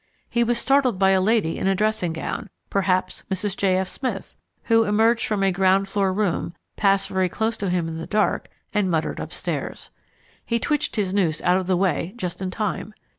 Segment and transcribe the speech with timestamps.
[0.27, 3.55] He was startled by a lady in a dressing gown perhaps Mrs.
[3.55, 3.77] J.
[3.77, 3.87] F.
[3.87, 8.07] Smith who emerged from a ground floor room passed very close to him in the
[8.07, 9.91] dark, and muttered upstairs.
[10.43, 12.95] He twitched his noose out of the way just in time.